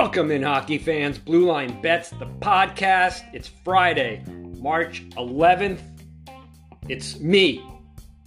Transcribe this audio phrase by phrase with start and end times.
[0.00, 1.18] Welcome in, hockey fans.
[1.18, 3.22] Blue Line Bets, the podcast.
[3.34, 4.24] It's Friday,
[4.56, 5.82] March 11th.
[6.88, 7.62] It's me,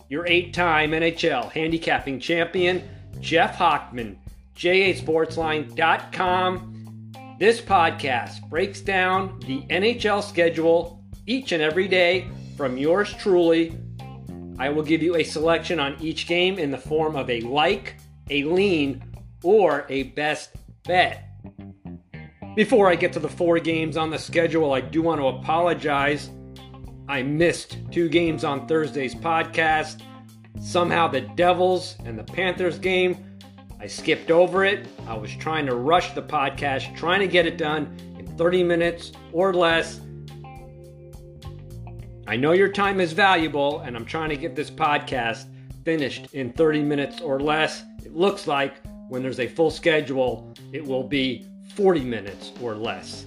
[0.07, 2.88] your eight time NHL handicapping champion,
[3.20, 4.18] Jeff Hochman,
[4.55, 7.11] JASportsline.com.
[7.39, 13.75] This podcast breaks down the NHL schedule each and every day from yours truly.
[14.60, 17.96] I will give you a selection on each game in the form of a like,
[18.29, 19.04] a lean,
[19.42, 20.51] or a best
[20.83, 21.32] bet.
[22.56, 26.30] Before I get to the four games on the schedule, I do want to apologize.
[27.10, 30.04] I missed two games on Thursday's podcast.
[30.62, 33.26] Somehow the Devils and the Panthers game,
[33.80, 34.88] I skipped over it.
[35.08, 39.14] I was trying to rush the podcast, trying to get it done in 30 minutes
[39.31, 40.00] or less.
[42.28, 45.48] I know your time is valuable, and I'm trying to get this podcast
[45.84, 47.84] finished in 30 minutes or less.
[48.06, 48.76] It looks like
[49.10, 53.26] when there's a full schedule, it will be 40 minutes or less.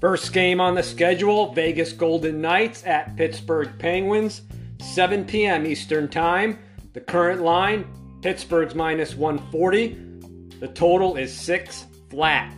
[0.00, 4.42] First game on the schedule Vegas Golden Knights at Pittsburgh Penguins,
[4.80, 5.64] 7 p.m.
[5.64, 6.58] Eastern Time.
[6.92, 7.86] The current line
[8.20, 10.58] Pittsburgh's minus 140.
[10.60, 12.54] The total is 6 flat.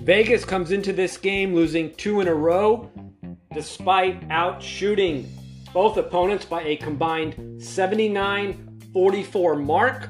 [0.00, 2.90] Vegas comes into this game losing two in a row
[3.52, 5.30] despite out shooting
[5.72, 10.08] both opponents by a combined 79 44 mark.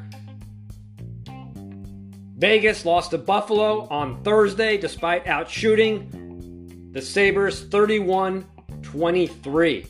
[2.43, 8.45] Vegas lost to Buffalo on Thursday despite outshooting the Sabres 31
[8.83, 9.87] 23.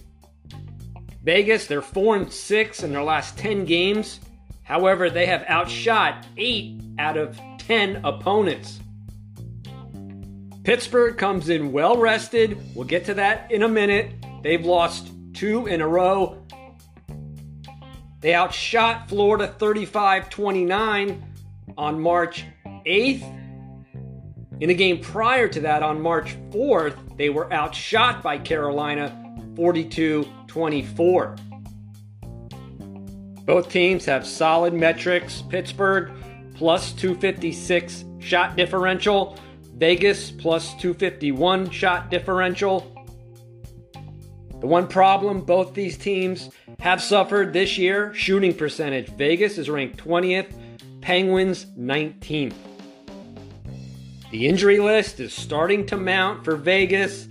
[1.22, 4.20] Vegas, they're 4 and 6 in their last 10 games.
[4.64, 8.80] However, they have outshot 8 out of 10 opponents.
[10.62, 12.58] Pittsburgh comes in well rested.
[12.74, 14.12] We'll get to that in a minute.
[14.42, 16.44] They've lost two in a row.
[18.20, 21.31] They outshot Florida 35 29
[21.76, 22.44] on March
[22.86, 23.38] 8th.
[24.60, 29.18] In a game prior to that, on March 4th, they were outshot by Carolina
[29.56, 31.36] 42 24.
[33.44, 35.42] Both teams have solid metrics.
[35.42, 36.12] Pittsburgh
[36.54, 39.36] plus 256 shot differential,
[39.74, 42.88] Vegas plus 251 shot differential.
[44.60, 49.08] The one problem both these teams have suffered this year shooting percentage.
[49.16, 50.52] Vegas is ranked 20th
[51.02, 52.54] Penguins 19th.
[54.30, 57.26] The injury list is starting to mount for Vegas.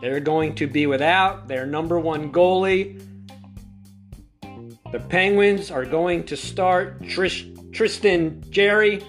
[0.00, 3.00] They're going to be without their number one goalie.
[4.90, 9.02] The Penguins are going to start Trish, Tristan Jarry.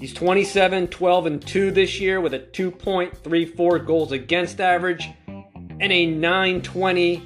[0.00, 6.06] He's 27, 12, and 2 this year with a 2.34 goals against average and a
[6.06, 7.22] 920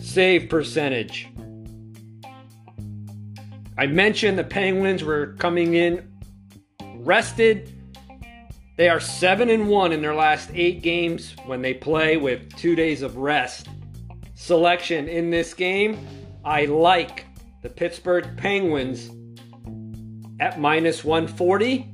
[0.00, 1.31] save percentage.
[3.82, 6.08] I mentioned the Penguins were coming in
[6.98, 7.68] rested.
[8.76, 12.76] They are 7 and 1 in their last 8 games when they play with 2
[12.76, 13.66] days of rest.
[14.36, 16.06] Selection in this game,
[16.44, 17.26] I like
[17.62, 19.10] the Pittsburgh Penguins
[20.38, 21.90] at minus 140.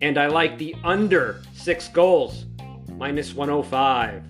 [0.00, 2.46] And I like the under 6 goals,
[2.96, 4.24] minus 105.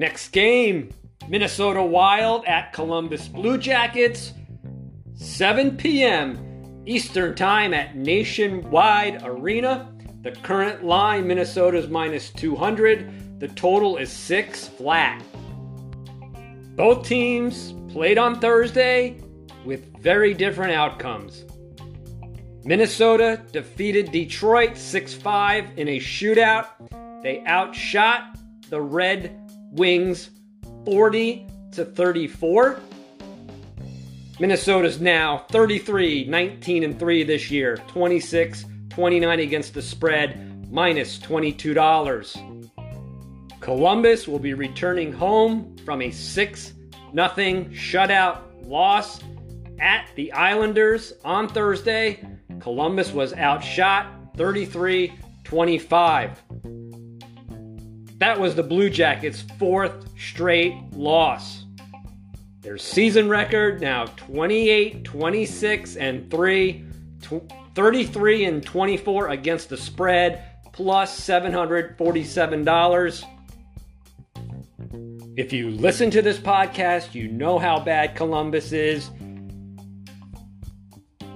[0.00, 0.88] Next game
[1.28, 4.32] Minnesota Wild at Columbus Blue Jackets,
[5.12, 6.82] 7 p.m.
[6.86, 9.92] Eastern Time at Nationwide Arena.
[10.22, 13.40] The current line Minnesota's minus 200.
[13.40, 15.22] The total is 6 flat.
[16.76, 19.20] Both teams played on Thursday
[19.66, 21.44] with very different outcomes.
[22.64, 26.68] Minnesota defeated Detroit 6 5 in a shootout.
[27.22, 28.38] They outshot
[28.70, 30.30] the Red Wings
[30.84, 32.80] 40 to 34.
[34.40, 42.60] Minnesota's now 33, 19 and 3 this year, 26, 29 against the spread, minus $22.
[43.60, 46.74] Columbus will be returning home from a 6 0
[47.14, 49.20] shutout loss
[49.78, 52.26] at the Islanders on Thursday.
[52.60, 54.06] Columbus was outshot
[54.36, 55.12] 33
[55.44, 56.79] 25.
[58.20, 61.64] That was the Blue Jackets' fourth straight loss.
[62.60, 66.84] Their season record now 28, 26, and 3,
[67.74, 73.24] 33 and 24 against the spread, plus $747.
[75.38, 79.10] If you listen to this podcast, you know how bad Columbus is.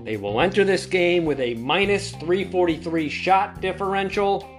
[0.03, 4.54] They will enter this game with a minus 343 shot differential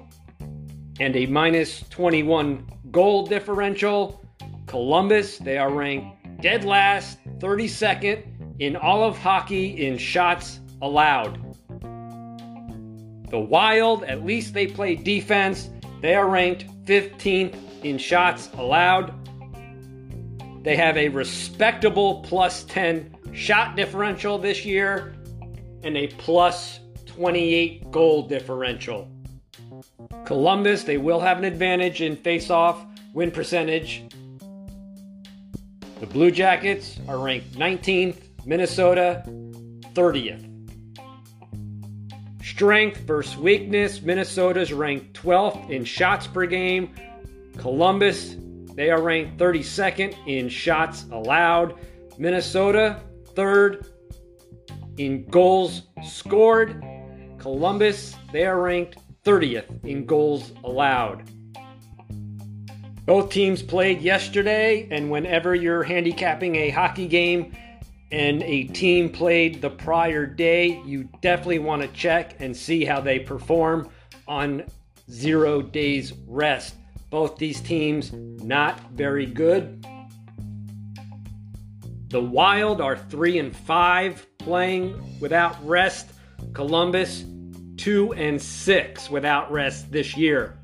[1.00, 4.24] and a minus 21 goal differential.
[4.68, 8.24] Columbus, they are ranked dead last 32nd
[8.59, 11.42] in all of hockey in shots allowed.
[13.30, 15.69] The Wild, at least they play defense.
[16.01, 19.13] They are ranked 15th in shots allowed.
[20.63, 25.15] They have a respectable plus 10 shot differential this year
[25.83, 29.14] and a plus 28 goal differential.
[30.25, 34.04] Columbus, they will have an advantage in face-off win percentage.
[36.00, 39.24] The Blue Jackets are ranked 19th, Minnesota
[39.94, 40.51] 30th.
[42.44, 46.94] Strength versus weakness, Minnesota's ranked 12th in shots per game.
[47.57, 48.36] Columbus,
[48.74, 51.75] they are ranked 32nd in shots allowed.
[52.18, 53.00] Minnesota,
[53.36, 53.88] third
[54.98, 56.83] in goals scored.
[57.38, 61.24] Columbus, they are ranked 30th in goals allowed.
[63.06, 67.56] Both teams played yesterday, and whenever you're handicapping a hockey game
[68.12, 73.01] and a team played the prior day, you definitely want to check and see how
[73.01, 73.89] they perform
[74.27, 74.63] on
[75.12, 76.75] zero days rest.
[77.10, 79.86] Both these teams not very good.
[82.10, 86.12] The Wild are 3 and 5 playing without rest.
[86.54, 87.25] Columbus
[87.77, 90.57] 2 and 6 without rest this year.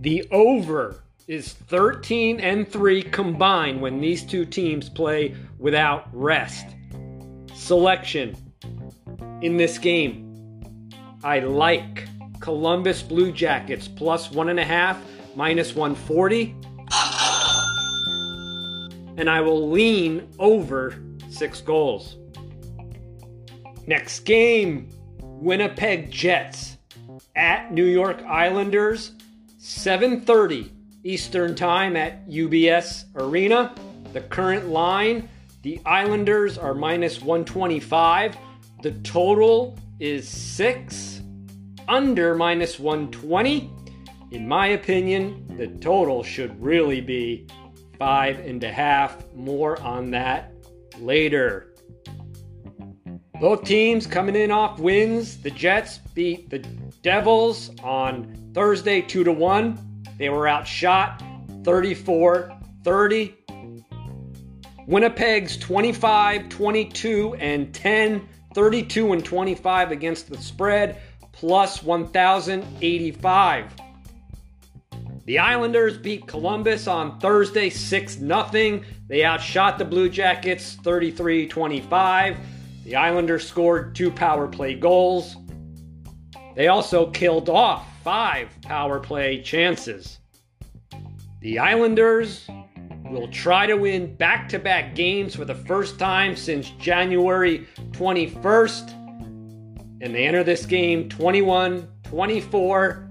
[0.00, 6.66] The over is 13 and 3 combined when these two teams play without rest.
[7.54, 8.36] Selection
[9.42, 10.24] in this game.
[11.22, 12.08] I like
[12.40, 15.02] Columbus Blue Jackets plus one and a half,
[15.34, 16.54] minus 140.
[19.16, 20.94] And I will lean over
[21.28, 22.16] six goals.
[23.86, 24.88] Next game
[25.40, 26.78] Winnipeg Jets
[27.36, 29.12] at New York Islanders,
[29.58, 30.72] 730
[31.04, 33.74] Eastern Time at UBS Arena.
[34.12, 35.28] The current line
[35.62, 38.36] the Islanders are minus 125.
[38.82, 41.20] The total is six,
[41.88, 43.70] under minus 120.
[44.30, 47.46] In my opinion, the total should really be
[47.98, 49.24] five and a half.
[49.34, 50.52] More on that
[51.00, 51.67] later.
[53.40, 55.36] Both teams coming in off wins.
[55.36, 56.58] The Jets beat the
[57.02, 60.04] Devils on Thursday 2 to 1.
[60.18, 61.22] They were outshot
[61.62, 62.52] 34
[62.82, 63.34] 30.
[64.88, 71.00] Winnipeg's 25, 22, and 10, 32 and 25 against the spread,
[71.30, 73.72] plus 1,085.
[75.26, 78.80] The Islanders beat Columbus on Thursday 6 0.
[79.06, 82.38] They outshot the Blue Jackets 33 25.
[82.88, 85.36] The Islanders scored two power play goals.
[86.56, 90.20] They also killed off five power play chances.
[91.42, 92.48] The Islanders
[93.04, 98.90] will try to win back to back games for the first time since January 21st.
[100.00, 103.06] And they enter this game 21, 24,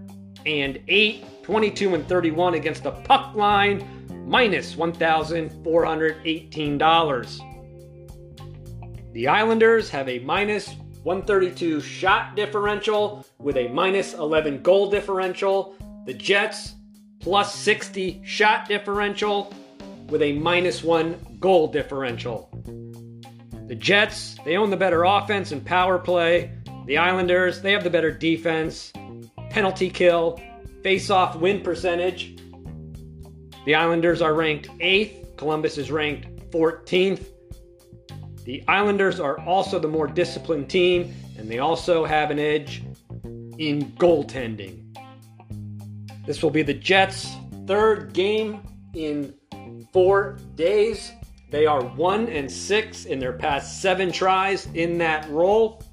[0.48, 7.57] and 8, 22, and 31 against the puck line, minus $1,418.
[9.18, 15.76] The Islanders have a minus 132 shot differential with a minus 11 goal differential.
[16.06, 16.76] The Jets
[17.20, 19.52] plus 60 shot differential
[20.10, 22.48] with a minus one goal differential.
[23.66, 26.52] The Jets, they own the better offense and power play.
[26.86, 28.94] The Islanders, they have the better defense,
[29.50, 30.40] penalty kill,
[30.84, 32.38] face off win percentage.
[33.66, 37.32] The Islanders are ranked 8th, Columbus is ranked 14th.
[38.48, 42.82] The Islanders are also the more disciplined team, and they also have an edge
[43.58, 44.86] in goaltending.
[46.26, 47.36] This will be the Jets'
[47.68, 48.62] third game
[48.94, 49.34] in
[49.92, 51.12] four days.
[51.52, 55.84] They are one and six in their past seven tries in that role.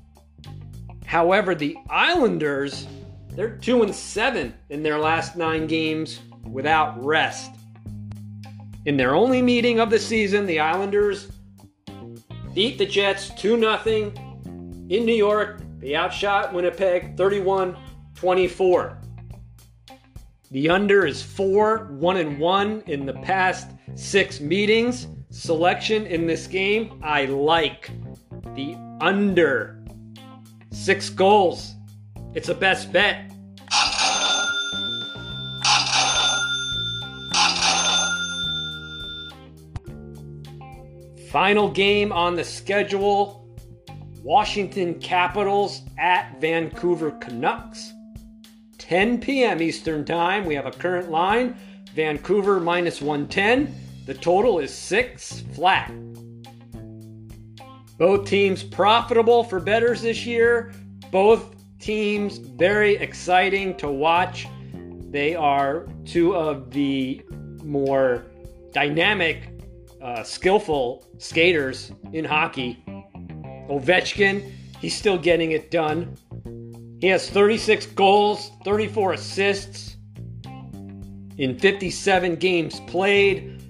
[1.07, 2.87] However, the Islanders,
[3.31, 7.51] they're two and seven in their last nine games without rest.
[8.87, 11.33] In their only meeting of the season, the Islanders
[12.55, 14.13] beat the Jets 2 0
[14.45, 15.61] in New York.
[15.79, 17.77] They outshot Winnipeg 31
[18.15, 18.99] 24.
[20.51, 25.09] The under is 4 1 and 1 in the past six meetings.
[25.31, 27.91] Selection in this game, I like
[28.55, 29.85] the under.
[30.71, 31.75] Six goals.
[32.35, 33.34] It's a best bet.
[41.35, 43.45] Final game on the schedule
[44.23, 47.93] Washington Capitals at Vancouver Canucks.
[48.79, 49.61] 10 p.m.
[49.61, 50.45] Eastern Time.
[50.45, 51.57] We have a current line
[51.93, 53.75] Vancouver minus 110.
[54.07, 55.93] The total is six flat.
[57.99, 60.73] Both teams profitable for bettors this year.
[61.11, 64.47] Both teams very exciting to watch.
[65.11, 67.23] They are two of the
[67.65, 68.23] more
[68.73, 69.54] dynamic,
[70.05, 72.85] uh, skillful skaters in hockey.
[73.69, 76.15] Ovechkin, he's still getting it done.
[77.01, 79.97] He has 36 goals, 34 assists
[81.39, 83.63] in 57 games played.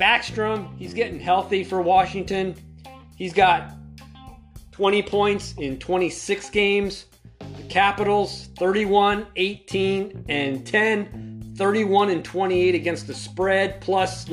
[0.00, 2.54] Backstrom, he's getting healthy for Washington.
[3.16, 3.72] He's got
[4.70, 7.06] 20 points in 26 games.
[7.56, 11.54] The Capitals, 31, 18, and 10.
[11.56, 14.28] 31 and 28 against the spread, plus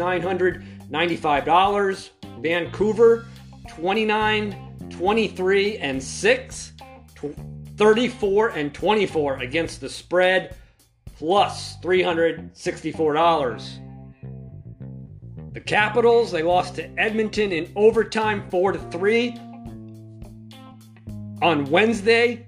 [0.90, 2.10] $995.
[2.42, 3.26] Vancouver,
[3.70, 6.72] 29, 23, and 6.
[7.78, 10.56] 34 and 24 against the spread,
[11.18, 13.82] plus $364.
[15.54, 19.36] The Capitals, they lost to Edmonton in overtime 4 to 3.
[21.42, 22.48] On Wednesday,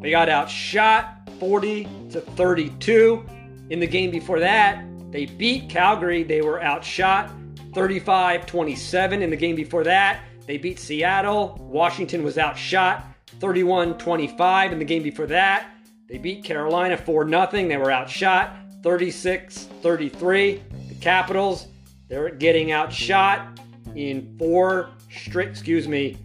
[0.00, 3.24] they got outshot 40 to 32.
[3.70, 6.22] In the game before that, they beat Calgary.
[6.22, 7.30] They were outshot
[7.74, 9.22] 35 27.
[9.22, 11.56] In the game before that, they beat Seattle.
[11.60, 13.04] Washington was outshot
[13.40, 15.68] 31 25 in the game before that.
[16.08, 17.46] They beat Carolina 4 0.
[17.50, 20.62] They were outshot 36 33.
[20.88, 21.68] The Capitals,
[22.08, 23.60] they're getting outshot
[23.94, 26.18] in four straight, excuse me,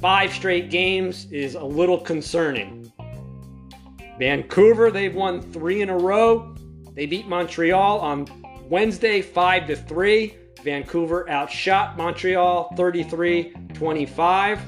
[0.00, 2.92] five straight games is a little concerning.
[4.18, 6.54] Vancouver, they've won three in a row.
[6.94, 8.26] They beat Montreal on
[8.68, 10.36] Wednesday 5 to 3.
[10.62, 14.60] Vancouver outshot Montreal 33 25.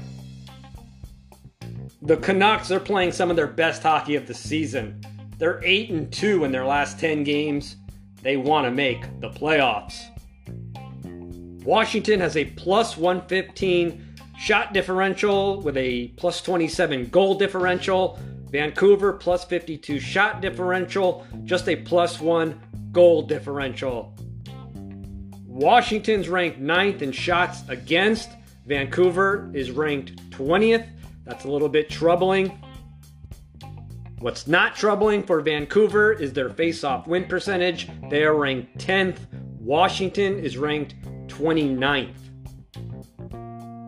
[2.01, 5.01] The Canucks are playing some of their best hockey of the season.
[5.37, 7.77] They're 8 and 2 in their last 10 games.
[8.21, 10.01] They want to make the playoffs.
[11.63, 18.19] Washington has a plus 115 shot differential with a plus 27 goal differential.
[18.49, 24.12] Vancouver plus 52 shot differential, just a plus 1 goal differential.
[25.53, 28.31] Washington's ranked ninth in shots against.
[28.65, 30.89] Vancouver is ranked 20th.
[31.25, 32.59] That's a little bit troubling.
[34.17, 37.87] What's not troubling for Vancouver is their face-off win percentage.
[38.09, 39.19] They are ranked 10th.
[39.59, 40.95] Washington is ranked
[41.27, 42.15] 29th.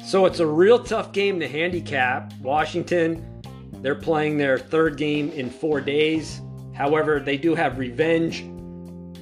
[0.05, 2.31] So it's a real tough game to handicap.
[2.41, 3.41] Washington,
[3.81, 6.41] they're playing their third game in four days.
[6.75, 8.43] However, they do have revenge.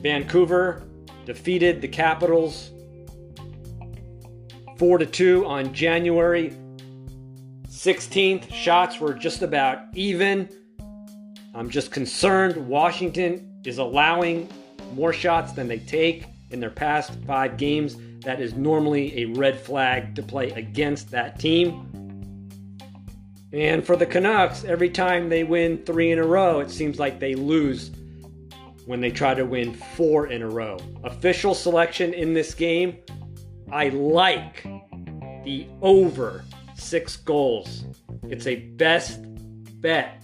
[0.01, 0.83] Vancouver
[1.25, 2.71] defeated the Capitals
[4.77, 6.55] 4 to 2 on January
[7.67, 10.49] 16th, shots were just about even.
[11.53, 14.49] I'm just concerned Washington is allowing
[14.93, 17.97] more shots than they take in their past five games.
[18.21, 21.89] That is normally a red flag to play against that team.
[23.51, 27.19] And for the Canucks, every time they win three in a row, it seems like
[27.19, 27.91] they lose
[28.85, 30.77] when they try to win four in a row.
[31.03, 32.97] Official selection in this game
[33.73, 34.63] I like
[35.43, 37.85] the over six goals.
[38.29, 39.19] It's a best
[39.81, 40.23] bet.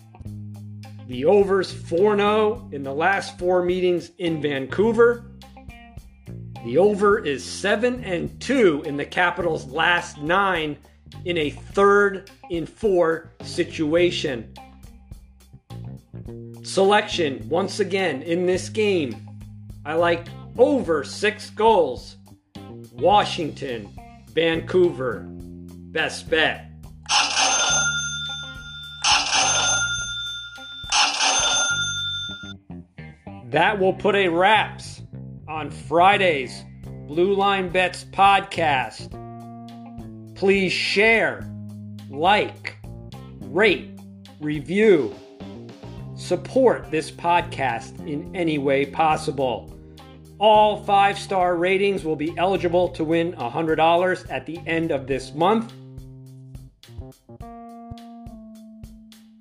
[1.07, 5.31] The overs 4 0 in the last four meetings in Vancouver.
[6.63, 10.77] The over is 7 and 2 in the Capitals' last nine
[11.25, 14.53] in a third in four situation.
[16.69, 19.27] Selection, once again, in this game,
[19.85, 22.17] I like over six goals.
[22.93, 23.89] Washington,
[24.35, 25.25] Vancouver,
[25.91, 26.69] Best bet.
[33.45, 35.01] That will put a wraps
[35.47, 36.63] on Friday's
[37.07, 39.09] Blue Line Bets podcast.
[40.35, 41.51] Please share,
[42.11, 42.77] like,
[43.39, 43.89] rate,
[44.39, 45.15] review,
[46.19, 49.73] support this podcast in any way possible.
[50.37, 55.33] All five star ratings will be eligible to win $100 at the end of this
[55.33, 55.73] month.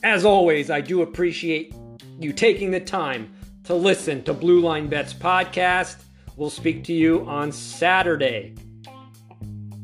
[0.02, 1.74] As always, I do appreciate
[2.20, 3.32] you taking the time
[3.64, 5.96] to listen to Blue Line Bets podcast.
[6.36, 8.54] We'll speak to you on Saturday,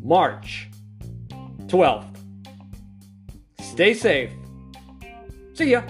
[0.00, 0.70] March
[1.66, 2.16] 12th.
[3.60, 4.30] Stay safe.
[5.54, 5.82] See ya.